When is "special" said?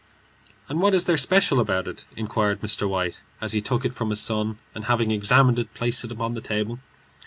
1.15-1.59